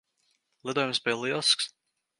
[0.69, 1.73] Lidojums bija lielisks.